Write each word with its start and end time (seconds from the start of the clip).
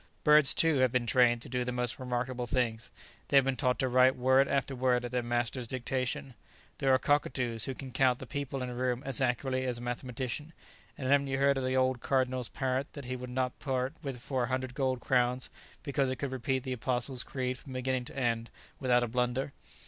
Birds, 0.23 0.55
too, 0.55 0.79
have 0.79 0.91
been 0.91 1.05
trained 1.05 1.43
to 1.43 1.47
do 1.47 1.63
the 1.63 1.71
most 1.71 1.99
remarkable 1.99 2.47
things; 2.47 2.89
they 3.27 3.37
have 3.37 3.45
been 3.45 3.55
taught 3.55 3.77
to 3.77 3.87
write 3.87 4.15
word 4.15 4.47
after 4.47 4.75
word 4.75 5.05
at 5.05 5.11
their 5.11 5.21
master's 5.21 5.67
dictation; 5.67 6.33
there 6.79 6.91
are 6.91 6.97
cockatoos 6.97 7.65
who 7.65 7.75
can 7.75 7.91
count 7.91 8.17
the 8.17 8.25
people 8.25 8.63
in 8.63 8.69
a 8.71 8.73
room 8.73 9.03
as 9.05 9.21
accurately 9.21 9.63
as 9.63 9.77
a 9.77 9.81
mathematician; 9.81 10.53
and 10.97 11.07
haven't 11.07 11.27
you 11.27 11.37
heard 11.37 11.55
of 11.59 11.63
the 11.63 11.77
old 11.77 12.01
Cardinal's 12.01 12.49
parrot 12.49 12.91
that 12.93 13.05
he 13.05 13.15
would 13.15 13.29
not 13.29 13.59
part 13.59 13.93
with 14.01 14.19
for 14.19 14.45
a 14.45 14.47
hundred 14.47 14.73
gold 14.73 14.99
crowns 15.01 15.51
because 15.83 16.09
it 16.09 16.15
could 16.15 16.31
repeat 16.31 16.63
the 16.63 16.73
Apostles' 16.73 17.21
creed 17.21 17.59
from 17.59 17.73
beginning 17.73 18.05
to 18.05 18.17
end 18.17 18.49
without 18.79 19.03
a 19.03 19.07
blunder? 19.07 19.53